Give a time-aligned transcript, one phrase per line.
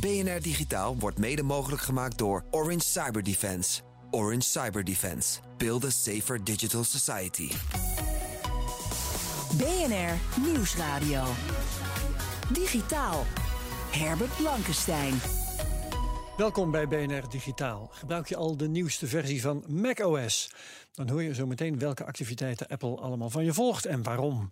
[0.00, 3.80] BNR Digitaal wordt mede mogelijk gemaakt door Orange Cyber Defense.
[4.10, 5.40] Orange Cyber Defense.
[5.56, 7.50] Build a safer digital society.
[9.56, 11.24] BNR Nieuwsradio.
[12.52, 13.26] Digitaal.
[13.90, 15.14] Herbert Blankenstein.
[16.36, 17.88] Welkom bij BNR Digitaal.
[17.92, 20.50] Gebruik je al de nieuwste versie van macOS?
[20.92, 24.50] Dan hoor je zo meteen welke activiteiten Apple allemaal van je volgt en waarom.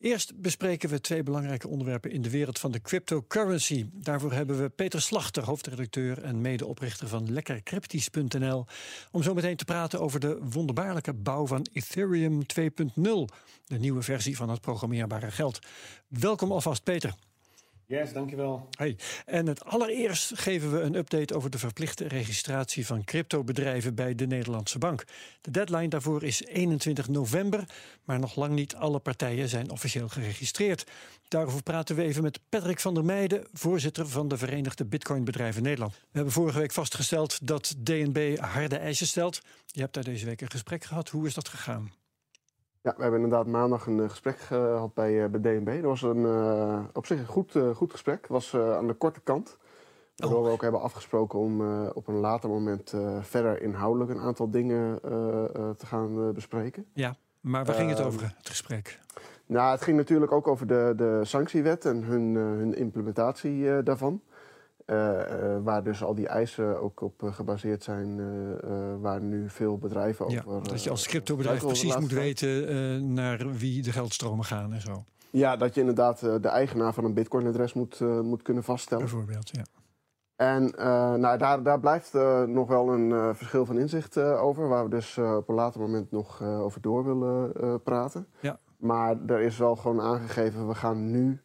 [0.00, 3.86] Eerst bespreken we twee belangrijke onderwerpen in de wereld van de cryptocurrency.
[3.92, 8.66] Daarvoor hebben we Peter Slachter, hoofdredacteur en medeoprichter van lekkercryptisch.nl,
[9.10, 13.02] om zo meteen te praten over de wonderbaarlijke bouw van Ethereum 2.0,
[13.64, 15.58] de nieuwe versie van het programmeerbare geld.
[16.08, 17.14] Welkom alvast, Peter.
[17.90, 18.68] Yes, dankjewel.
[18.70, 18.96] Hey.
[19.26, 24.26] En het allereerst geven we een update over de verplichte registratie van cryptobedrijven bij de
[24.26, 25.04] Nederlandse Bank.
[25.40, 27.64] De deadline daarvoor is 21 november,
[28.04, 30.90] maar nog lang niet alle partijen zijn officieel geregistreerd.
[31.28, 35.92] Daarover praten we even met Patrick van der Meijden, voorzitter van de Verenigde Bitcoinbedrijven Nederland.
[35.92, 39.40] We hebben vorige week vastgesteld dat DNB harde eisen stelt.
[39.66, 41.08] Je hebt daar deze week een gesprek gehad.
[41.08, 41.99] Hoe is dat gegaan?
[42.82, 45.74] Ja, we hebben inderdaad maandag een gesprek gehad bij, bij DNB.
[45.74, 46.26] Dat was een,
[46.92, 48.20] op zich een goed, goed gesprek.
[48.20, 49.58] Het was aan de korte kant.
[50.16, 50.44] Waardoor oh.
[50.44, 55.00] we ook hebben afgesproken om op een later moment verder inhoudelijk een aantal dingen
[55.76, 56.86] te gaan bespreken.
[56.92, 59.00] Ja, maar waar ging het over, het gesprek?
[59.46, 64.22] Nou, het ging natuurlijk ook over de, de sanctiewet en hun, hun implementatie daarvan.
[64.90, 68.20] Uh, uh, waar dus al die eisen ook op uh, gebaseerd zijn,
[69.00, 70.68] waar nu veel bedrijven ja, over.
[70.68, 75.04] dat je als cryptobedrijf precies moet weten naar wie de geldstromen gaan en zo.
[75.30, 79.04] Ja, dat je inderdaad de eigenaar van een Bitcoin-adres moet, moet kunnen vaststellen.
[79.04, 79.62] Bijvoorbeeld, ja.
[80.36, 80.72] En
[81.20, 82.12] nou, daar, daar blijft
[82.46, 86.42] nog wel een verschil van inzicht over, waar we dus op een later moment nog
[86.42, 88.26] over door willen praten.
[88.40, 88.58] Ja.
[88.76, 91.40] Maar er is wel gewoon aangegeven, we gaan nu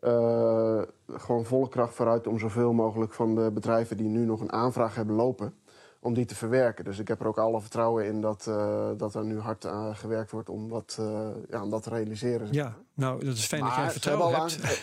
[0.00, 4.52] uh, gewoon volle kracht vooruit om zoveel mogelijk van de bedrijven die nu nog een
[4.52, 5.54] aanvraag hebben lopen,
[6.00, 6.84] om die te verwerken.
[6.84, 9.96] Dus ik heb er ook alle vertrouwen in dat, uh, dat er nu hard aan
[9.96, 12.52] gewerkt wordt om dat, uh, ja, om dat te realiseren.
[12.52, 14.58] Ja, nou, dat is fijn maar dat jij vertrouwen hebt.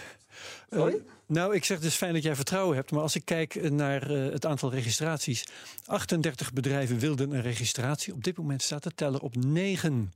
[0.69, 1.01] Sorry?
[1.25, 2.91] nou, ik zeg het is fijn dat jij vertrouwen hebt.
[2.91, 5.47] Maar als ik kijk naar het aantal registraties.
[5.85, 8.13] 38 bedrijven wilden een registratie.
[8.13, 10.13] Op dit moment staat de teller op 9.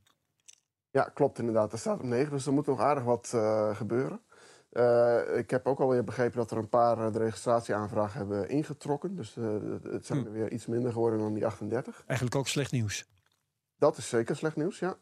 [0.92, 1.72] Ja, klopt inderdaad.
[1.72, 3.28] Er staat op 9, dus er moet nog aardig wat
[3.74, 4.22] gebeuren.
[4.74, 9.16] Uh, ik heb ook alweer begrepen dat er een paar uh, de registratieaanvragen hebben ingetrokken.
[9.16, 9.48] Dus uh,
[9.84, 12.04] het zijn er weer iets minder geworden dan die 38.
[12.08, 13.10] Eigenlijk ook slecht nieuws.
[13.78, 14.98] Dat is zeker slecht nieuws, ja.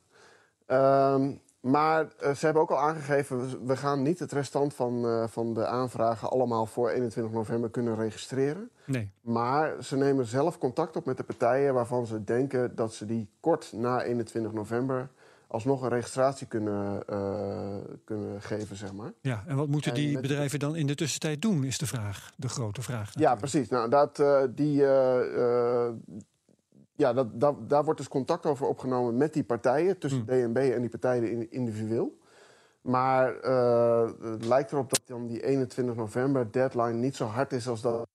[0.65, 5.65] Ehm, maar ze hebben ook al aangegeven, we gaan niet het restant van, van de
[5.65, 8.69] aanvragen allemaal voor 21 november kunnen registreren.
[8.85, 9.11] Nee.
[9.21, 13.29] Maar ze nemen zelf contact op met de partijen waarvan ze denken dat ze die
[13.39, 15.09] kort na 21 november
[15.47, 19.13] alsnog een registratie kunnen, uh, kunnen geven, zeg maar.
[19.21, 22.49] Ja, en wat moeten die bedrijven dan in de tussentijd doen, is de vraag, de
[22.49, 23.05] grote vraag.
[23.05, 23.33] Natuurlijk.
[23.33, 23.69] Ja, precies.
[23.69, 25.89] Nou, dat, uh, die, uh,
[26.95, 30.53] ja, dat, dat, daar wordt dus contact over opgenomen met die partijen, tussen hmm.
[30.53, 32.17] DNB en die partijen individueel.
[32.81, 33.33] Maar
[34.21, 38.07] het lijkt erop dat dan die 21 november deadline niet zo hard is als dat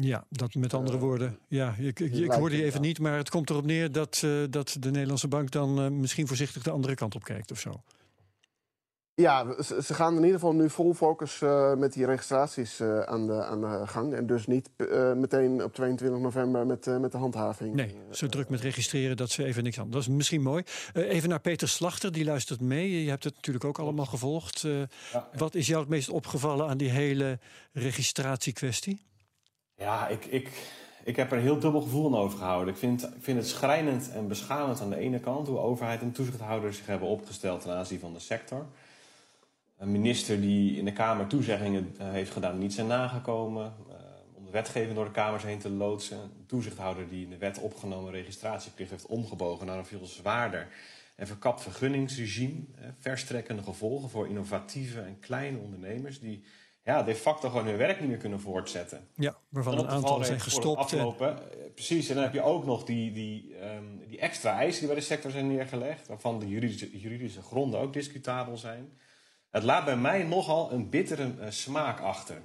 [0.00, 1.38] ja, dat met andere woorden.
[1.48, 4.44] Ja, ik, ik, ik hoorde je even niet, maar het komt erop neer dat, uh,
[4.50, 7.82] dat de Nederlandse bank dan uh, misschien voorzichtig de andere kant op kijkt of zo.
[9.14, 13.26] Ja, ze, ze gaan in ieder geval nu vol focus uh, met die registraties aan,
[13.26, 14.14] de, aan de gang.
[14.14, 14.70] En dus niet
[15.14, 17.74] meteen op 22 november met, met de handhaving.
[17.74, 19.90] Nee, zo druk met registreren dat ze even niks aan.
[19.90, 20.62] Dat is misschien mooi.
[20.92, 23.02] even naar Peter Slachter, die luistert mee.
[23.04, 24.60] Je hebt het natuurlijk ook allemaal gevolgd.
[24.60, 25.28] Ja, ja.
[25.36, 27.38] Wat is jou het meest opgevallen aan die hele
[27.72, 29.06] registratiekwestie?
[29.78, 30.50] Ja, ik, ik,
[31.04, 32.74] ik heb er heel dubbel gevoel aan overgehouden.
[32.74, 36.12] Ik vind, ik vind het schrijnend en beschamend aan de ene kant hoe overheid en
[36.12, 38.66] toezichthouders zich hebben opgesteld ten aanzien van de sector.
[39.76, 43.74] Een minister die in de Kamer toezeggingen heeft gedaan, niet zijn nagekomen.
[43.88, 43.94] Uh,
[44.34, 46.18] om de wetgeving door de Kamers heen te loodsen.
[46.18, 50.68] Een toezichthouder die in de wet opgenomen registratieplicht heeft omgebogen naar een veel zwaarder
[51.14, 52.60] en verkapt vergunningsregime.
[52.74, 56.42] Eh, verstrekkende gevolgen voor innovatieve en kleine ondernemers die
[56.88, 59.08] ja, de facto gewoon hun werk niet meer kunnen voortzetten.
[59.14, 60.78] Ja, waarvan een aantal zijn gestopt.
[60.78, 61.28] Afgelopen.
[61.28, 61.72] En...
[61.74, 64.98] Precies, en dan heb je ook nog die, die, um, die extra eisen die bij
[64.98, 68.98] de sector zijn neergelegd, waarvan de juridische, juridische gronden ook discutabel zijn.
[69.50, 72.42] Het laat bij mij nogal een bittere uh, smaak achter.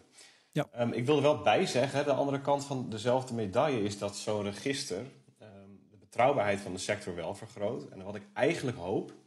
[0.52, 0.68] Ja.
[0.72, 4.16] Ehm, ik wil er wel bij zeggen, de andere kant van dezelfde medaille is dat
[4.16, 5.06] zo'n register
[5.40, 7.90] ehm, de betrouwbaarheid van de sector wel vergroot.
[7.90, 9.18] En wat ik eigenlijk hoop, ehm,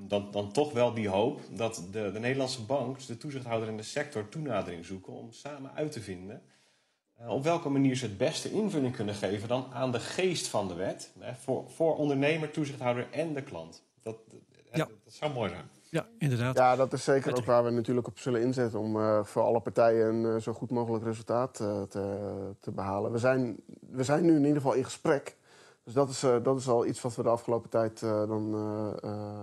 [0.00, 3.82] dan, dan toch wel die hoop dat de, de Nederlandse bank, de toezichthouder in de
[3.82, 6.42] sector, toenadering zoeken om samen uit te vinden
[7.14, 10.68] eh, op welke manier ze het beste invulling kunnen geven dan aan de geest van
[10.68, 11.12] de wet.
[11.18, 13.82] Hè, voor, voor ondernemer, toezichthouder en de klant.
[14.02, 14.16] Dat,
[14.72, 14.78] Ja.
[14.78, 15.64] dat, dat zou mooi zijn.
[15.90, 16.56] Ja, inderdaad.
[16.56, 19.60] Ja, dat is zeker ook waar we natuurlijk op zullen inzetten om eh, voor alle
[19.60, 23.12] partijen een eh, zo goed mogelijk resultaat eh, te, te behalen.
[23.12, 23.56] We zijn,
[23.90, 25.36] we zijn nu in ieder geval in gesprek.
[25.84, 28.54] Dus dat is, eh, dat is al iets wat we de afgelopen tijd eh, dan
[28.54, 29.42] eh, eh,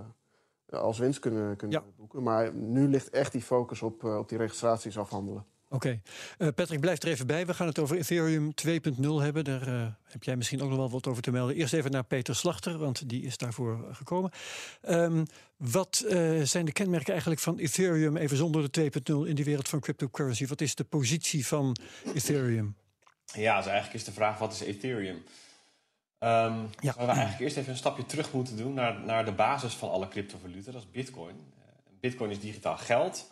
[0.72, 2.24] als winst kunnen, kunnen boeken.
[2.24, 5.46] Maar nu ligt echt die focus op, eh, op die registraties afhandelen.
[5.74, 6.02] Oké.
[6.38, 7.46] Eh, Patrick, blijf er even bij.
[7.46, 9.44] We gaan het over Ethereum 2.0 hebben.
[9.44, 11.56] Daar eh, heb jij misschien ook nog wel wat over te melden.
[11.56, 14.32] Eerst even naar Peter Slachter, want die is daarvoor gekomen.
[14.82, 15.26] Ehm,
[15.58, 19.70] wat eh, zijn de kenmerken eigenlijk van Ethereum, even zonder de 2.0 in die wereld
[19.70, 20.48] van cryptocurrency?
[20.48, 21.76] Wat is de positie van
[22.14, 22.76] Ethereum?
[23.26, 25.24] Ja, dus eigenlijk is de vraag: wat is Ethereum?
[26.22, 26.94] Ehm Ja.
[26.94, 29.90] Zouden we eigenlijk eerst even een stapje terug moeten doen naar, naar de basis van
[29.90, 31.36] alle cryptovaluten, dat is Bitcoin.
[31.36, 31.66] Eh,
[32.00, 33.32] Bitcoin is digitaal geld.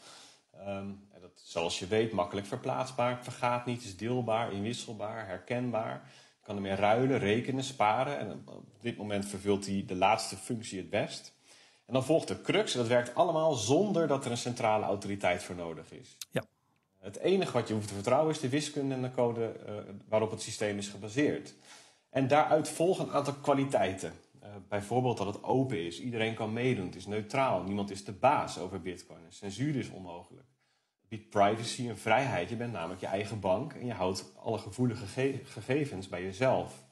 [0.57, 6.01] Ehm, en dat, zoals je weet, makkelijk verplaatsbaar, vergaat niet, is deelbaar, inwisselbaar, herkenbaar.
[6.39, 8.19] Je kan ermee ruilen, rekenen, sparen.
[8.19, 11.33] En op dit moment vervult hij de laatste functie het best.
[11.85, 15.43] En dan volgt de crux, en dat werkt allemaal zonder dat er een centrale autoriteit
[15.43, 16.17] voor nodig is.
[16.31, 16.43] Ja.
[16.99, 19.73] Het enige wat je hoeft te vertrouwen is de wiskunde en de code eh,
[20.07, 21.53] waarop het systeem is gebaseerd.
[22.09, 24.13] En daaruit volgen een aantal kwaliteiten.
[24.41, 28.11] Eh, bijvoorbeeld dat het open is, iedereen kan meedoen, het is neutraal, niemand is de
[28.11, 29.19] baas over Bitcoin.
[29.25, 30.47] En censuur is onmogelijk.
[30.99, 34.57] Het biedt privacy en vrijheid, je bent namelijk je eigen bank en je houdt alle
[34.57, 36.83] gevoelige ge- gegevens bij jezelf.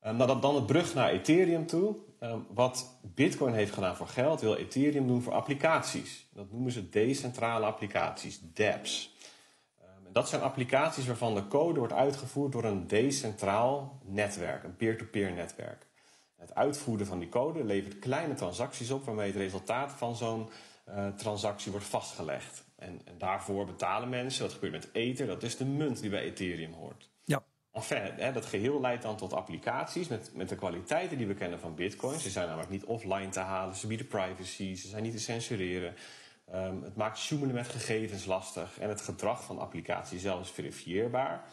[0.00, 1.96] Eh, nou, dan, dan het brug naar Ethereum toe.
[2.18, 6.26] Eh, wat Bitcoin heeft gedaan voor geld, wil Ethereum doen voor applicaties.
[6.32, 9.16] Dat noemen ze decentrale applicaties, dApps.
[10.18, 15.86] Dat zijn applicaties waarvan de code wordt uitgevoerd door een decentraal netwerk, een peer-to-peer netwerk.
[16.36, 20.48] Het uitvoeren van die code levert kleine transacties op waarmee het resultaat van zo'n
[20.84, 22.64] eh, transactie wordt vastgelegd.
[22.76, 26.22] En, en daarvoor betalen mensen, dat gebeurt met Ether, dat is de munt die bij
[26.22, 27.10] Ethereum hoort.
[27.24, 27.44] Ja.
[27.72, 31.60] Enfin, hè, dat geheel leidt dan tot applicaties met, met de kwaliteiten die we kennen
[31.60, 32.18] van Bitcoin.
[32.18, 35.94] Ze zijn namelijk niet offline te halen, ze bieden privacy, ze zijn niet te censureren.
[36.52, 40.50] Ehm, het maakt sjoemelen met gegevens lastig en het gedrag van de applicatie zelf is
[40.50, 41.44] verifieerbaar.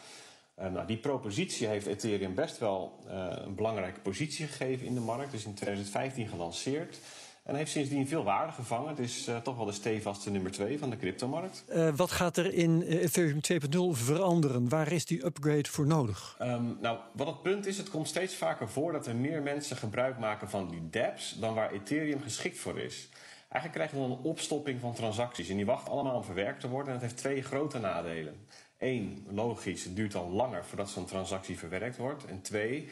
[0.56, 5.00] Eh, nou, die propositie heeft Ethereum best wel eh, een belangrijke positie gegeven in de
[5.00, 5.32] markt.
[5.32, 7.00] Dus in 2015 gelanceerd.
[7.46, 8.90] En heeft sindsdien veel waarde gevangen.
[8.90, 11.64] Het is eh, toch wel de stevigste nummer 2 van de cryptomarkt.
[11.68, 14.70] Eh, wat gaat er in Ethereum 2.0 veranderen?
[14.70, 16.36] Waar is die upgrade voor nodig?
[16.40, 19.78] Ehm, nou, wat het punt is, het komt steeds vaker voor dat er meer mensen
[19.78, 23.10] gebruik maken van die dApps dan waar Ethereum geschikt voor is.
[23.50, 26.70] Eigenlijk krijg je dan een opstopping van transacties en die wachten allemaal om verwerkt te
[26.70, 26.88] worden.
[26.88, 28.48] En dat heeft twee grote nadelen.
[28.78, 32.26] Eén, logisch, het duurt dan langer voordat zo'n transactie verwerkt wordt.
[32.26, 32.90] En twee,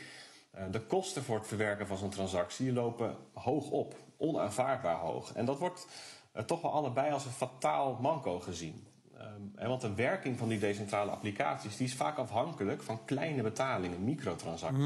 [0.51, 5.33] eh, de kosten voor het verwerken van zo'n transactie lopen hoog op, onaanvaardbaar hoog.
[5.33, 5.88] En dat wordt
[6.31, 8.88] eh, toch wel allebei als een fataal manco gezien.
[9.17, 13.41] Ehm, en want de werking van die decentrale applicaties die is vaak afhankelijk van kleine
[13.41, 14.85] betalingen, microtransacties.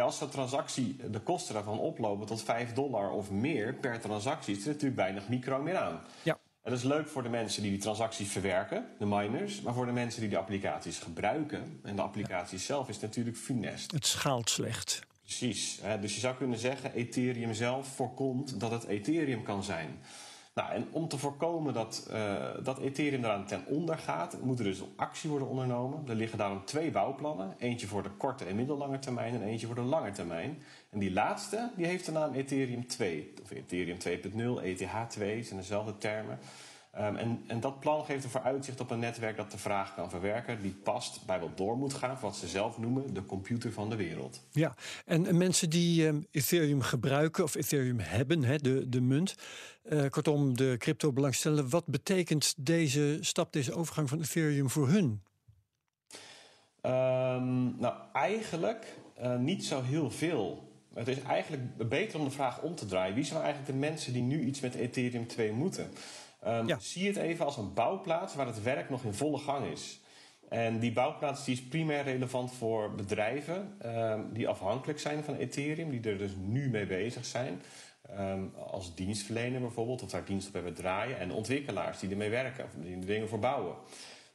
[0.00, 4.62] Als zo'n transactie, de kosten daarvan oplopen tot 5 dollar of meer per transactie, is
[4.62, 6.00] er natuurlijk weinig micro meer aan.
[6.22, 6.38] Ja.
[6.62, 9.86] En dat is leuk voor de mensen die die transacties verwerken, de miners, maar voor
[9.86, 13.92] de mensen die de applicaties gebruiken, en de applicatie zelf is natuurlijk funest.
[13.92, 15.00] Het schaalt slecht.
[15.22, 15.80] Precies.
[16.00, 19.98] Dus je zou kunnen zeggen, Ethereum zelf voorkomt dat het Ethereum kan zijn.
[20.54, 24.64] Nou, en om te voorkomen dat, eh, dat Ethereum eraan ten onder gaat, moet er
[24.64, 26.08] dus actie worden ondernomen.
[26.08, 27.54] Er liggen daarom twee bouwplannen.
[27.58, 30.62] Eentje voor de korte en middellange termijn en eentje voor de lange termijn.
[30.90, 33.34] En die laatste, die heeft de naam Ethereum 2.
[33.42, 36.38] Of Ethereum 2.0, ETH2, zijn dezelfde termen.
[36.92, 40.10] Ehm, en, en dat plan geeft ervoor uitzicht op een netwerk dat de vraag kan
[40.10, 43.90] verwerken, die past bij wat door moet gaan, wat ze zelf noemen de computer van
[43.90, 44.40] de wereld.
[44.50, 49.34] Ja, en en mensen die ehm, Ethereum gebruiken of Ethereum hebben, hè, de, de munt,
[49.82, 55.22] eh, kortom de crypto belangstellen, wat betekent deze stap, deze overgang van Ethereum voor hun?
[56.80, 60.70] Ehm, nou, eigenlijk eh, niet zo heel veel.
[60.94, 63.14] Het is eigenlijk beter om de vraag om te draaien.
[63.14, 65.90] Wie zijn eigenlijk de mensen die nu iets met Ethereum 2 moeten?
[66.42, 70.00] Ehm, Zie het even als een bouwplaats waar het werk nog in volle gang is.
[70.48, 75.90] En die bouwplaats die is primair relevant voor bedrijven ehm, die afhankelijk zijn van Ethereum,
[75.90, 77.62] die er dus nu mee bezig zijn.
[78.08, 81.18] Ehm, als dienstverlener bijvoorbeeld, of daar dienst op hebben draaien.
[81.18, 83.74] En ontwikkelaars die ermee werken, of die er dingen voor bouwen.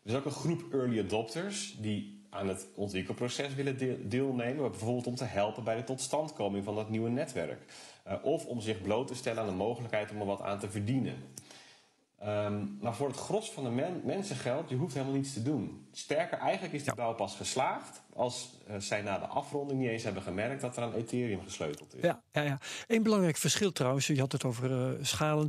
[0.03, 4.71] Er is ook een groep early adopters die aan het ontwikkelproces willen deel- deelnemen.
[4.71, 7.61] Bijvoorbeeld om te helpen bij de totstandkoming van dat nieuwe netwerk.
[8.03, 10.69] Eh, of om zich bloot te stellen aan de mogelijkheid om er wat aan te
[10.69, 11.15] verdienen.
[12.19, 15.43] Ehm, maar voor het gros van de men- mensen geldt, je hoeft helemaal niets te
[15.43, 15.87] doen.
[15.91, 20.03] Sterker, eigenlijk is die bouw pas geslaagd als eh, zij na de afronding niet eens
[20.03, 22.01] hebben gemerkt dat er aan Ethereum gesleuteld is.
[22.01, 22.59] Ja, ja, ja.
[22.87, 25.47] Eén belangrijk verschil trouwens, je had het over eh, schalen.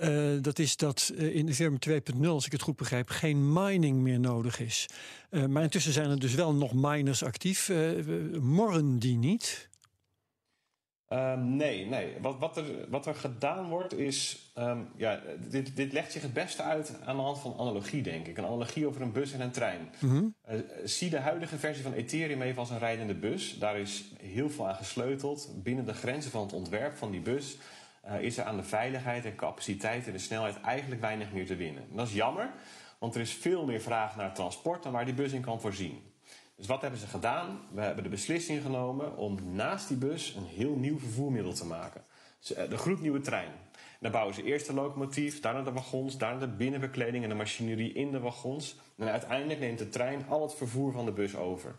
[0.00, 4.20] eh, dat is dat in Ethereum 2.0, als ik het goed begrijp, geen mining meer
[4.20, 4.86] nodig is.
[5.48, 7.72] Maar intussen zijn er dus wel nog miners actief.
[8.40, 9.68] Morren die niet?
[11.08, 12.16] Ehm, nee, nee.
[12.20, 14.50] Wat, wat, er, wat er gedaan wordt is.
[14.54, 18.26] ehm, ja, dit, dit legt zich het beste uit aan de hand van analogie, denk
[18.26, 18.38] ik.
[18.38, 19.88] Een analogie over een bus en een trein.
[20.42, 23.58] Eh, zie de huidige versie van Ethereum even als een rijdende bus.
[23.58, 25.50] Daar is heel veel aan gesleuteld.
[25.62, 27.56] Binnen de grenzen van het ontwerp van die bus
[28.02, 31.56] eh, is er aan de veiligheid en capaciteit en de snelheid eigenlijk weinig meer te
[31.56, 31.82] winnen.
[31.90, 32.50] En dat is jammer,
[32.98, 36.14] want er is veel meer vraag naar transport dan waar die bus in kan voorzien.
[36.56, 37.60] Dus wat hebben ze gedaan?
[37.72, 42.04] We hebben de beslissing genomen om naast die bus een heel nieuw vervoermiddel te maken.
[42.56, 43.52] Eh, De gloednieuwe trein.
[44.00, 47.92] Dan bouwen ze eerst de locomotief, daarna de wagons, daarna de binnenbekleding en de machinerie
[47.92, 48.76] in de wagons.
[48.96, 51.74] En uiteindelijk neemt de trein al het vervoer van de bus over.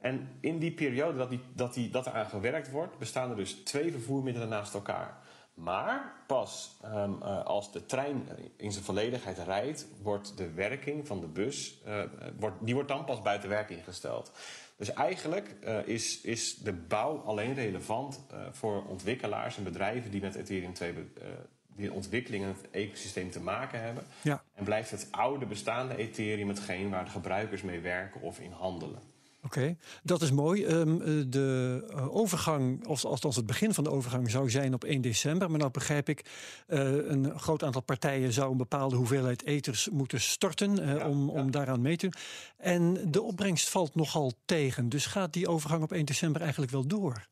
[0.00, 3.36] En in die periode dat, die, dat, die, dat er aan gewerkt wordt, bestaan er
[3.36, 5.18] dus twee vervoermiddelen naast elkaar.
[5.56, 11.20] Maar pas ehm, eh, als de trein in zijn volledigheid rijdt, wordt de werking van
[11.20, 12.02] de bus, eh,
[12.38, 14.32] wordt, die wordt dan pas buiten werking gesteld.
[14.76, 20.20] Dus eigenlijk eh, is, is de bouw alleen relevant eh, voor ontwikkelaars en bedrijven die
[20.20, 21.28] met Ethereum 2 be- eh,
[21.76, 24.04] die ontwikkeling en het ecosysteem te maken hebben.
[24.22, 24.42] Ja.
[24.54, 29.00] En blijft het oude bestaande Ethereum hetgeen waar de gebruikers mee werken of in handelen.
[29.46, 30.64] Oké, dat is mooi.
[30.64, 34.84] Ehm, eh, de eh, overgang, of althans het begin van de overgang, zou zijn op
[34.84, 35.50] 1 december.
[35.50, 36.24] Maar nou begrijp ik,
[36.66, 41.80] eh, een groot aantal partijen zou een bepaalde hoeveelheid eters moeten storten om, om daaraan
[41.80, 42.20] mee te doen.
[42.56, 44.88] En de opbrengst valt nogal tegen.
[44.88, 47.26] Dus gaat die overgang op 1 december eigenlijk wel door?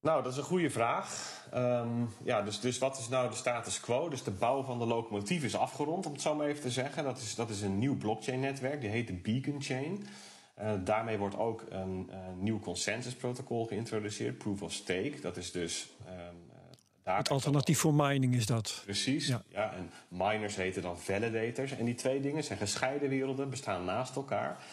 [0.00, 1.32] Nou, dat is een goede vraag.
[1.50, 4.08] Ehm, ja, dus, dus wat is nou de status quo?
[4.08, 7.04] Dus de bouw van de locomotief is afgerond, om het zo maar even te zeggen.
[7.04, 10.06] Dat is, dat is een nieuw blockchain-netwerk, die heet de Beacon Chain.
[10.54, 15.20] Eh, daarmee wordt ook een, eh, nieuw consensusprotocol geïntroduceerd, Proof of Stake.
[15.20, 15.88] Dat is dus.
[16.06, 16.56] ehm, eh,
[17.02, 18.82] daar Het alternatief voor mining is dat.
[18.84, 19.26] Precies.
[19.26, 19.42] Ja.
[19.48, 19.72] Ja.
[19.74, 21.72] en miners heten dan validators.
[21.72, 24.64] En die twee dingen zijn gescheiden werelden, bestaan naast elkaar.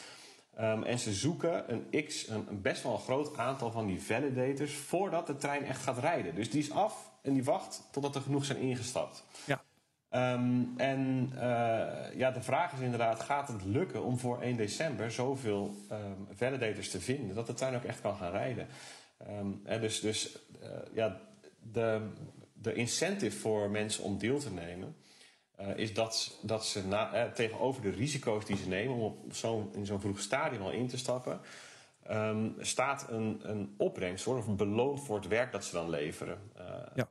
[0.55, 4.01] Ehm, en ze zoeken een x, een, een best wel een groot aantal van die
[4.01, 6.35] validators voordat de trein echt gaat rijden.
[6.35, 9.23] Dus die is af en die wacht totdat er genoeg zijn ingestapt.
[9.45, 9.63] Ja.
[10.11, 15.11] Ehm, en eh, ja, de vraag is inderdaad, gaat het lukken om voor 1 december
[15.11, 18.67] zoveel ehm, validators te vinden dat de trein ook echt kan gaan rijden?
[19.17, 21.19] Ehm, dus dus eh, ja,
[21.59, 22.09] de,
[22.53, 24.95] de incentive voor mensen om deel te nemen
[25.55, 29.69] eh, is dat, dat ze na, tegenover de risico's die ze nemen om op zo'n
[29.73, 31.41] in zo'n vroeg stadium al in te stappen,
[32.59, 36.37] staat een, een opbrengst of beloond voor het werk dat ze dan leveren.
[36.95, 37.09] Ja.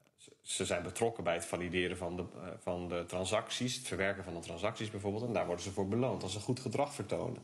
[0.51, 4.35] Ze- zijn betrokken bij het valideren van de, eh, van de transacties, het verwerken van
[4.35, 5.25] de transacties bijvoorbeeld.
[5.25, 7.43] En daar worden ze voor beloond als ze goed gedrag vertonen.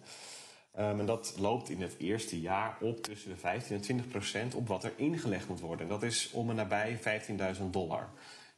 [0.72, 4.54] Ehm, en dat loopt in het eerste jaar op tussen de 15 en 20 procent
[4.54, 5.80] op wat er ingelegd moet worden.
[5.86, 8.10] En dat is om en nabij 15.000 dollar.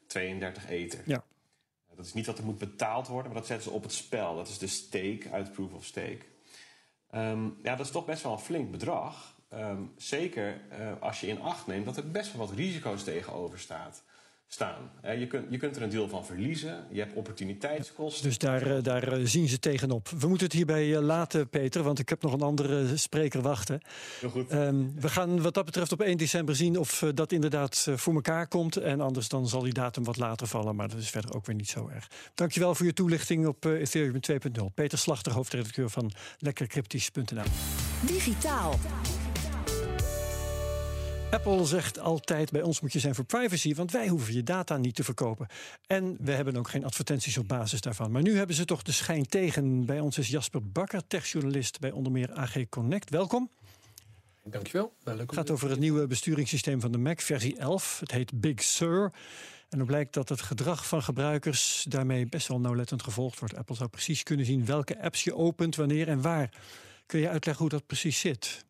[0.07, 1.03] 32 ether.
[1.07, 1.25] Ja.
[1.97, 4.37] Dat is niet wat er moet betaald worden, maar dat zetten ze op het spel.
[4.37, 6.19] Dat is de stake uit Proof of Stake.
[7.11, 9.37] Ehm, ja, dat is toch best wel een flink bedrag.
[9.49, 13.59] Ehm, zeker eh, als je in acht neemt dat er best wel wat risico's tegenover
[13.59, 14.03] staat,
[14.49, 14.91] staan.
[15.01, 16.85] Eh, je, kunt, je kunt er een deel van verliezen.
[16.91, 18.25] Je hebt opportuniteitskosten.
[18.25, 20.09] Dus daar, eh, daar eh, zien ze tegenop.
[20.09, 23.81] We moeten het hierbij laten, Peter, want ik heb nog een andere spreker wachten.
[24.21, 24.51] Heel goed.
[24.51, 28.49] Ehm, we gaan wat dat betreft op 1 december zien of dat inderdaad voor elkaar
[28.49, 28.77] komt.
[28.77, 31.57] En anders dan zal die datum wat later vallen, maar dat is verder ook weer
[31.57, 32.09] niet zo erg.
[32.35, 34.65] Dankjewel voor je toelichting op Ethereum 2.0.
[34.75, 37.45] Peter Slachter, hoofdredacteur van lekkercryptisch.nl.
[38.07, 38.79] Digitaal.
[41.31, 44.77] Apple zegt altijd: bij ons moet je zijn voor privacy, want wij hoeven je data
[44.77, 45.47] niet te verkopen.
[45.87, 48.11] En we hebben ook geen advertenties op basis daarvan.
[48.11, 49.87] Maar nu hebben ze toch de schijn tegen.
[49.87, 53.11] Bij ons is Jasper Bakker, techjournalist bij onder meer AG Connect.
[53.11, 53.51] Welkom.
[54.45, 54.93] Dankjewel.
[55.05, 58.01] Het gaat over het nieuwe besturingssysteem van de Mac, versie 11.
[58.01, 59.13] Het heet Big Sur.
[59.69, 63.57] En dan blijkt dat het gedrag van gebruikers daarmee best wel nauwlettend gevolgd wordt.
[63.57, 66.51] Apple zou precies kunnen zien welke apps je opent, wanneer en waar.
[67.07, 68.67] Kun je uitleggen hoe dat precies zit?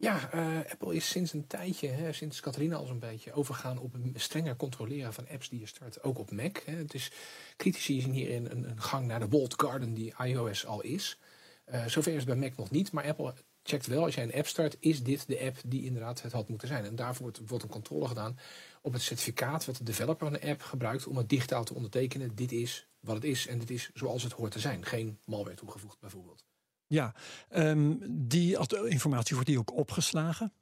[0.00, 3.94] Ja, eh, Apple is sinds een tijdje, hè, sinds Catharina al zo'n beetje, overgegaan op
[3.94, 6.62] een strenger controleren van apps die je start, ook op Mac.
[6.64, 6.72] Hè.
[6.72, 7.10] Het is,
[7.56, 11.18] critici zien hierin een, een gang naar de walled garden die iOS al is.
[11.64, 14.34] Eh, zover is het bij Mac nog niet, maar Apple checkt wel, als jij een
[14.34, 16.84] app start, is dit de app die inderdaad het had moeten zijn.
[16.84, 18.38] En daarvoor wordt, wordt een controle gedaan
[18.82, 22.34] op het certificaat wat de developer van de app gebruikt om het digitaal te ondertekenen.
[22.34, 24.84] Dit is wat het is en dit is zoals het hoort te zijn.
[24.84, 26.44] Geen malware toegevoegd bijvoorbeeld.
[26.90, 27.14] Ja,
[27.48, 30.52] ehm, die informatie wordt die ook opgeslagen?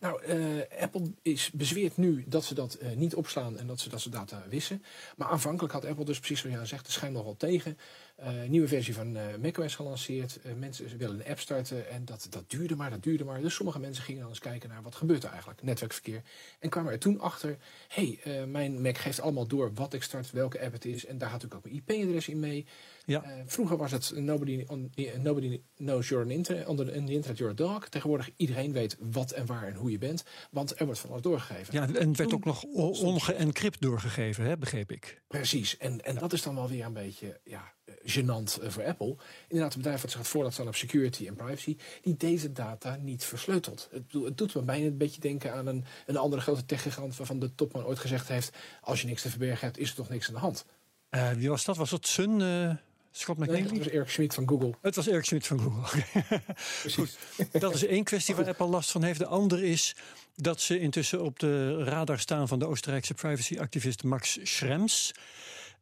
[0.00, 3.88] Nou, uh, Apple is bezweert nu dat ze dat uh, niet opslaan en dat ze
[3.88, 4.82] dat ze data wissen.
[5.16, 7.78] Maar aanvankelijk had Apple dus precies zoals jij zegt, de schijn nogal tegen.
[8.22, 10.38] Uh, nieuwe versie van macOS gelanceerd.
[10.58, 13.40] mensen willen een app starten en dat, dat duurde maar, dat duurde maar.
[13.40, 16.22] Dus sommige mensen gingen dan eens kijken naar wat gebeurt er eigenlijk, netwerkverkeer.
[16.58, 17.56] En kwamen er toen achter,
[17.88, 21.06] hé, hey, mijn Mac geeft allemaal door wat ik start, welke app het is.
[21.06, 22.66] En daar had ik ook mijn IP-adres in mee.
[23.04, 23.24] Ja.
[23.46, 27.56] vroeger was het nobody, on, nobody knows you're an internet, on the, internet you're a
[27.56, 27.88] dog.
[27.88, 30.24] Tegenwoordig iedereen weet wat en waar en hoe je bent.
[30.50, 31.74] Want er wordt van alles doorgegeven.
[31.74, 35.22] Ja, en het werd ook nog ongeëncrypt doorgegeven, hè, begreep ik.
[35.28, 35.76] Precies.
[35.76, 37.72] En, en dat is dan wel weer een beetje ja,
[38.04, 39.16] gênant eh, voor Apple.
[39.48, 42.96] Inderdaad, een bedrijf wat zich gaat voordat staan op security en privacy, die deze data
[42.96, 43.88] niet versleutelt.
[43.92, 47.38] Het, het doet me bijna een beetje denken aan een, een andere grote techgigant waarvan
[47.38, 50.28] de topman ooit gezegd heeft: als je niks te verbergen hebt, is er toch niks
[50.28, 50.64] aan de hand.
[51.10, 51.76] Uh, wie was dat?
[51.76, 52.40] Was dat Sun?
[52.40, 52.74] Uh...
[53.14, 53.60] Scott McNeely?
[53.60, 54.74] Nee, dat was Eric Schmidt van Google.
[54.80, 56.02] Het was Eric Schmidt van Google.
[56.80, 57.16] Precies.
[57.52, 59.18] dat is één kwestie waar Apple last van heeft.
[59.18, 59.96] De andere is
[60.36, 65.12] dat ze intussen op de radar staan van de Oostenrijkse privacyactivist Max Schrems.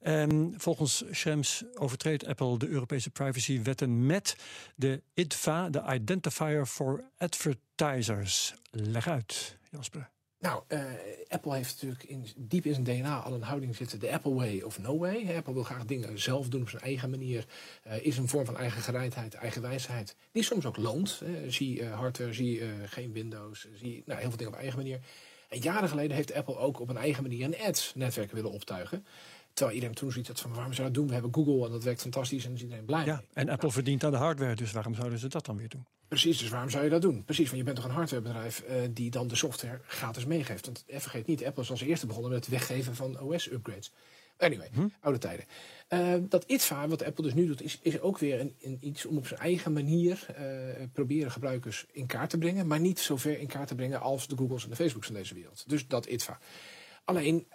[0.02, 4.36] Um, volgens Schrems overtreedt Apple de Europese privacywetten met
[4.74, 8.54] de IDFA, de Identifier for Advertisers.
[8.70, 10.10] Leg uit, Jasper.
[10.38, 10.82] Nou, uh,
[11.28, 13.98] Apple heeft natuurlijk in, diep in zijn DNA al een houding zitten.
[13.98, 15.36] De Apple way of no way.
[15.36, 17.44] Apple wil graag dingen zelf doen op zijn eigen manier.
[17.86, 20.16] Uh, is een vorm van eigen gereidheid, eigen wijsheid.
[20.32, 21.22] Die soms ook loont.
[21.48, 23.68] Zie uh, hardware, zie geen Windows.
[23.74, 25.00] Zie nou, heel veel dingen op eigen manier.
[25.50, 29.06] En jaren geleden heeft Apple ook op een eigen manier een ads-netwerk willen optuigen.
[29.52, 31.06] Terwijl iedereen toen zoiets had van waarom zou dat doen?
[31.06, 33.04] We hebben Google en dat werkt fantastisch en is iedereen blij.
[33.04, 33.72] Ja, en Apple nou.
[33.72, 35.86] verdient aan de hardware, dus waarom zouden ze dat dan weer doen?
[36.08, 37.24] Precies, dus waarom zou je dat doen?
[37.24, 40.66] Precies, want je bent toch een hardwarebedrijf uh, die dan de software gratis meegeeft.
[40.66, 43.92] Want eh, vergeet niet, Apple is als eerste begonnen met het weggeven van OS-upgrades.
[44.40, 44.86] Anyway, hm?
[45.00, 45.44] oude tijden.
[45.88, 49.06] Uh, dat ITVA, wat Apple dus nu doet, is, is ook weer een, een iets
[49.06, 52.66] om op zijn eigen manier uh, proberen gebruikers in kaart te brengen.
[52.66, 55.16] Maar niet zo ver in kaart te brengen als de Googles en de Facebooks van
[55.16, 55.64] deze wereld.
[55.66, 56.38] Dus dat ITVA.
[57.10, 57.46] Alleen,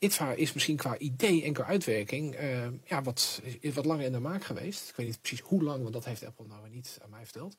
[0.00, 4.12] ITVA is misschien qua idee en qua uitwerking uh, ja, wat, is wat langer in
[4.12, 4.88] de maak geweest.
[4.88, 7.56] Ik weet niet precies hoe lang, want dat heeft Apple nou niet aan mij verteld.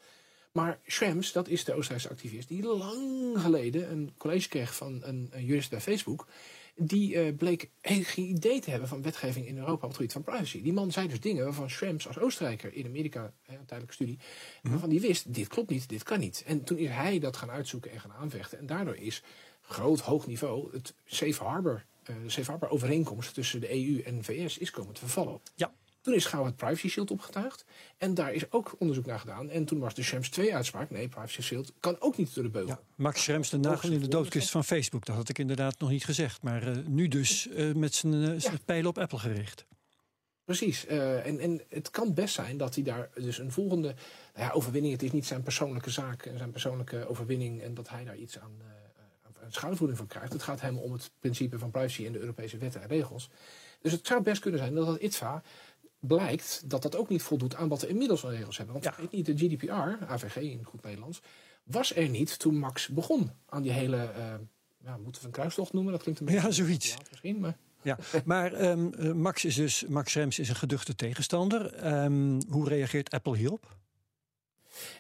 [0.52, 5.30] Maar Schrems, dat is de Oostenrijkse activist, die lang geleden een college kreeg van een,
[5.32, 6.28] een jurist bij Facebook.
[6.76, 10.24] Die uh, bleek geen idee te hebben van wetgeving in Europa op het gebied van
[10.24, 10.62] privacy.
[10.62, 14.18] Die man zei dus dingen waarvan Schrems als Oostenrijker in Amerika, hè, een tijdelijke studie,
[14.62, 14.72] mhm.
[14.72, 16.44] waarvan die wist, dit klopt niet, dit kan niet.
[16.46, 18.58] En toen is hij dat gaan uitzoeken en gaan aanvechten.
[18.58, 19.24] En daardoor is
[19.62, 24.16] groot, hoog niveau het Safe Harbor eh, de safe harbor overeenkomst tussen de EU en
[24.16, 25.40] de VS is komen te vervallen.
[25.56, 25.74] Ja.
[26.02, 27.66] Toen is gauw het Privacy Shield opgetuigd.
[27.98, 29.50] En daar is ook onderzoek naar gedaan.
[29.50, 30.90] En toen was de Schrems 2 uitspraak.
[30.90, 32.70] Nee, Privacy Shield kan ook niet door de beugel.
[32.70, 35.06] Ja, Max Schrems, de nagel in de doodkist van Facebook.
[35.06, 36.42] Dat had ik inderdaad nog niet gezegd.
[36.42, 38.52] Maar uh, nu dus uh, met zijn uh, ja.
[38.66, 39.66] pijlen op Apple gericht.
[40.46, 40.86] Precies.
[40.86, 43.96] en, en het kan best zijn dat hij daar dus een volgende
[44.34, 44.94] nou ja, overwinning...
[44.94, 47.62] Het is niet zijn persoonlijke zaak en zijn persoonlijke overwinning...
[47.62, 48.52] en dat hij daar iets aan
[49.54, 50.34] een schadevoeding van krijgt.
[50.34, 53.30] Het gaat hem om het principe van privacy in de Europese wetten en regels.
[53.82, 55.44] Dus het zou best kunnen zijn dat dat ITVA
[56.00, 58.74] blijkt dat dat ook niet voldoet aan wat we inmiddels al regels hebben.
[58.74, 58.94] Want ja.
[58.94, 61.22] vergeet niet, de GDPR, AVG in goed Nederlands,
[61.64, 64.34] was er niet toen Max begon aan die hele, uh,
[64.84, 65.92] ja, moeten we een kruistocht noemen?
[65.92, 66.42] Dat klinkt een beetje...
[66.42, 66.98] Ja, zoiets.
[67.10, 67.58] Misschien, maar...
[67.84, 71.94] Ja, maar um, Max is dus, Max Rems is een geduchte tegenstander.
[72.04, 73.76] Um, hoe reageert Apple hierop?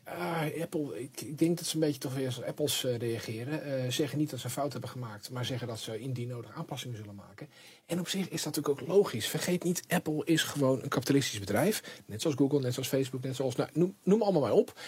[0.07, 3.67] Uh, Apple, ik, denk dat ze een beetje toch weer als Apples uh, reageren.
[3.67, 6.51] Uh, zeggen niet dat ze een fout hebben gemaakt, maar zeggen dat ze indien nodig
[6.55, 7.49] aanpassingen zullen maken.
[7.85, 9.27] En op zich is dat natuurlijk ook logisch.
[9.27, 12.01] Vergeet niet, Apple is gewoon een kapitalistisch bedrijf.
[12.05, 13.55] Net zoals Google, net zoals Facebook, net zoals.
[13.55, 14.79] Nou, noem, noem allemaal maar op.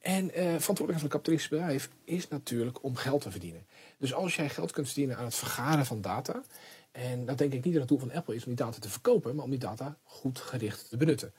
[0.00, 3.66] En verantwoordelijkheid van een kapitalistisch bedrijf is natuurlijk om geld te verdienen.
[3.98, 6.42] Dus als jij geld kunt verdienen aan het vergaren van data.
[6.92, 8.88] En dat denk ik niet dat het doel van Apple is om die data te
[8.88, 11.32] verkopen, maar om die data goed gericht te benutten.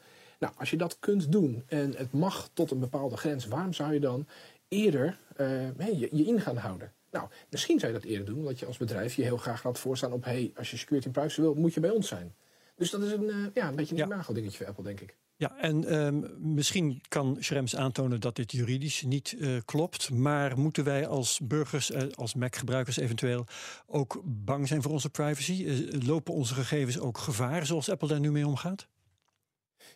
[0.44, 3.94] Nou, als je dat kunt doen en het mag tot een bepaalde grens, waarom zou
[3.94, 4.28] je dan
[4.68, 6.92] eerder uh, je, je in gaan houden?
[7.12, 9.80] Nou, misschien zou je dat eerder doen, omdat je als bedrijf je heel graag laat
[9.80, 12.36] voorstaan op: hey, als je security en privacy wil, moet je bij ons zijn.
[12.76, 14.34] Dus dat is een, uh, ja, een beetje een ja.
[14.34, 15.16] dingetje voor Apple, denk ik.
[15.36, 20.10] Ja, en um, misschien kan Schrems aantonen dat dit juridisch niet uh, klopt.
[20.10, 23.46] Maar moeten wij als burgers, uh, als Mac-gebruikers eventueel,
[23.86, 25.88] ook bang zijn voor onze privacy?
[26.06, 28.88] lopen onze gegevens ook gevaar zoals Apple daar nu mee omgaat?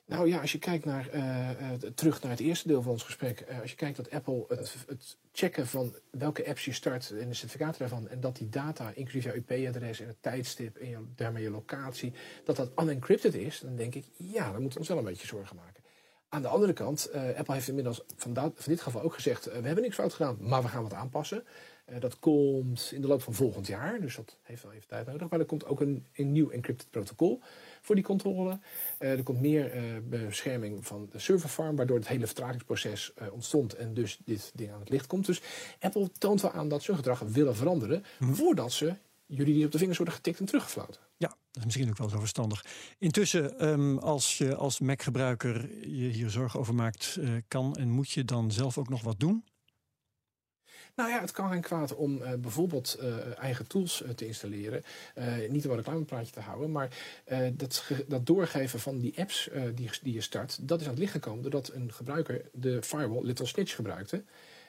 [0.08, 3.46] Nou ja, als je kijkt naar, uh, terug naar het eerste deel van ons gesprek.
[3.50, 7.34] Uh, als je kijkt dat Apple het, checken van welke apps je start en de
[7.34, 8.08] certificaten daarvan.
[8.08, 12.14] En dat die data, inclusief jouw IP-adres en het tijdstip en daarmee je locatie,
[12.46, 13.60] dat dat unencrypted is.
[13.60, 15.84] Dan denk ik, ja, dan moeten we ons wel een beetje zorgen maken.
[16.30, 19.66] Aan de andere kant, eh, Apple heeft inmiddels van dit geval ook gezegd: eh, we
[19.66, 21.44] hebben niks fout gedaan, maar we gaan wat aanpassen.
[21.86, 25.06] Eh, dat komt in de loop van volgend jaar, dus dat heeft wel even tijd
[25.08, 25.30] nodig.
[25.30, 27.40] Maar er komt ook een, een nieuw encrypted protocol
[27.82, 28.60] voor die controle.
[28.98, 29.72] er komt meer
[30.10, 34.90] bescherming van de serverfarm, waardoor het hele vertragingsproces ontstond en dus dit ding aan het
[34.90, 35.26] licht komt.
[35.26, 35.42] Dus
[35.80, 38.34] Apple toont wel aan dat ze hun gedrag willen veranderen Mhm.
[38.34, 38.94] voordat ze
[39.28, 41.02] jullie die op de vingers worden getikt en teruggefloten.
[41.18, 42.66] Ja, dat is misschien ook wel zo verstandig.
[42.98, 48.10] Intussen, ehm, als je als Mac-gebruiker je hier zorgen over maakt, eh, kan en moet
[48.10, 49.46] je dan zelf ook nog wat doen?
[50.96, 54.84] Nou ja, het kan geen kwaad om eh, bijvoorbeeld eh, eigen tools te installeren.
[55.50, 56.90] Niet om een reclamepraatje te houden, maar
[57.54, 61.12] dat, dat doorgeven van die apps die, die je start, dat is aan het licht
[61.12, 64.24] gekomen doordat een gebruiker de firewall Little Snitch gebruikte.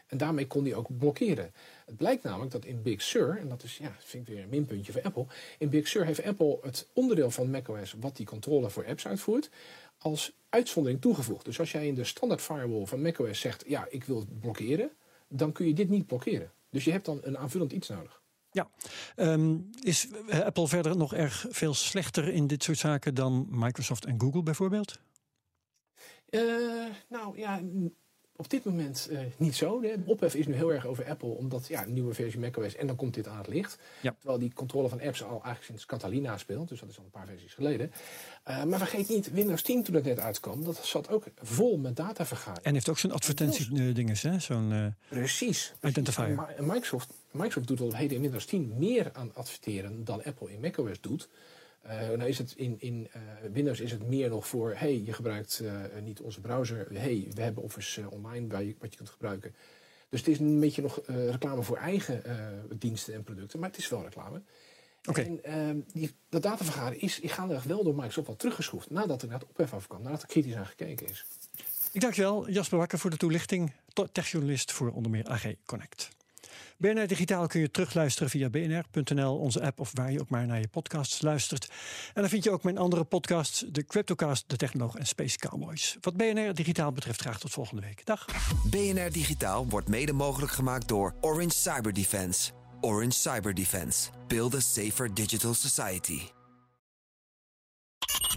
[0.08, 1.52] En daarmee kon die ook blokkeren.
[1.86, 4.48] Het blijkt namelijk dat in Big Sur, en dat is, ja, vind ik weer een
[4.48, 5.26] minpuntje voor Apple.
[5.58, 9.50] In Big Sur heeft Apple het onderdeel van macOS wat die controle voor apps uitvoert,
[9.98, 11.44] als uitzondering toegevoegd.
[11.44, 14.90] Dus als jij in de standaard firewall van macOS zegt, ja, ik wil het blokkeren,
[15.28, 16.50] dan kun je dit niet blokkeren.
[16.70, 18.20] Dus je hebt dan een aanvullend iets nodig.
[18.50, 18.70] Ja.
[19.16, 24.20] Ehm, is Apple verder nog erg veel slechter in dit soort zaken dan Microsoft en
[24.20, 24.98] Google bijvoorbeeld?
[26.28, 26.40] Eh,
[27.08, 27.60] nou ja,
[28.40, 29.80] op dit moment eh, niet zo.
[29.80, 32.86] De ophef is nu heel erg over Apple, omdat ja, een nieuwe versie macOS en
[32.86, 33.78] dan komt dit aan het licht.
[34.00, 34.14] Ja.
[34.18, 37.10] Terwijl die controle van apps al eigenlijk sinds Catalina speelt, dus dat is al een
[37.10, 37.92] paar versies geleden.
[38.42, 41.96] Eh, maar vergeet niet, Windows 10 toen het net uitkwam, dat zat ook vol met
[41.96, 42.64] datavergaring.
[42.64, 44.38] En heeft ook zo'n advertentie-dinges, hè?
[44.40, 45.74] Zo'n eh, Precies.
[45.82, 46.46] identifier.
[46.58, 51.00] Microsoft, Microsoft doet al heden in Windows 10 meer aan adverteren dan Apple in macOS
[51.00, 51.28] doet.
[51.88, 53.20] Eh nou is het in, in eh,
[53.52, 55.72] Windows is het meer nog voor, hey, je gebruikt eh,
[56.02, 56.86] niet onze browser.
[56.92, 59.54] hey, we hebben Office online waar je, wat je kunt gebruiken.
[60.08, 62.22] Dus het is een beetje nog reclame voor eigen
[62.78, 64.42] diensten en producten, maar het is wel reclame.
[65.08, 65.20] Oké.
[65.20, 69.38] En ehm, die, dat datavergaren is gaandeweg wel door Microsoft wat teruggeschroefd nadat er naar
[69.38, 71.24] het ophef afkwam, nadat er kritisch aan gekeken is.
[71.92, 73.72] Ik dank je wel, Jasper Wakker, voor de toelichting.
[73.92, 76.08] To- Techjournalist voor onder meer AG Connect.
[76.78, 80.60] BNR Digitaal kun je terugluisteren via bnr.nl, onze app of waar je ook maar naar
[80.60, 81.68] je podcasts luistert.
[82.14, 85.96] En dan vind je ook mijn andere podcasts, de Cryptocast, de Technoloog en Space Cowboys.
[86.00, 88.06] Wat BNR Digitaal betreft graag tot volgende week.
[88.06, 88.26] Dag.
[88.70, 92.50] BNR Digitaal wordt mede mogelijk gemaakt door Orange Cyber Defense.
[92.80, 94.10] Orange Cyber Defense.
[94.28, 96.37] Build a safer digital society.